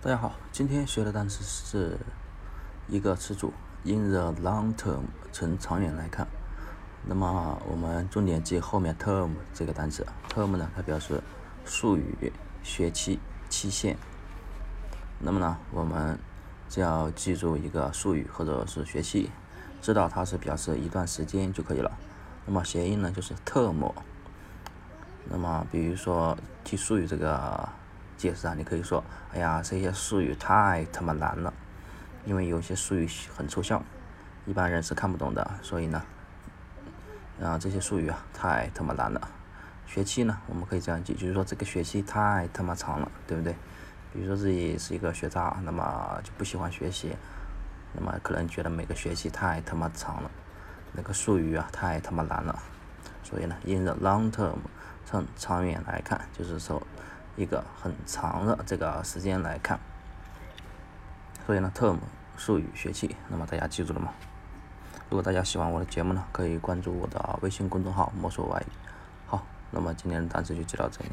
[0.00, 1.98] 大家好，今天学的单词是
[2.86, 5.00] 一个词组，in the long term，
[5.32, 6.24] 从长远来看。
[7.04, 11.20] 那么我们重点记后面 term 这个单词，term 呢，它表示
[11.64, 12.32] 术语、
[12.62, 13.98] 学期、期限。
[15.18, 16.16] 那么呢，我们
[16.68, 19.32] 只要记住一个术语或者是学期，
[19.82, 21.90] 知道它是表示一段时间就可以了。
[22.46, 23.92] 那么谐音呢，就是 term。
[25.24, 27.68] 那么比如说记术语这个。
[28.18, 31.54] 解释啊，你可以说，哎呀，这些术语太他妈难了，
[32.26, 33.80] 因为有些术语很抽象，
[34.44, 36.02] 一般人是看不懂的，所以呢，
[37.40, 39.30] 啊，这些术语啊太他妈难了。
[39.86, 43.54] 学期呢，我们可以这样记，就是说这个学期太他妈长了，对不对？
[44.12, 47.16] 比如说自己是一个学渣，那么就不喜欢学习，
[47.92, 50.30] 那么可能觉得每个学期太他妈长了，
[50.92, 52.58] 那个术语啊太他妈难了，
[53.22, 54.56] 所以呢，in the long term，
[55.06, 56.82] 从长远来看，就是说。
[57.38, 59.78] 一个很长的这个时间来看，
[61.46, 61.98] 所以呢，term
[62.36, 64.12] 术语学期，那么大家记住了吗？
[65.08, 68.72] 如果大家喜欢我的节目呢，可以关注我的微信公众号“魔术外语”。
[69.28, 71.10] 好，那么今天的单词就记到这里。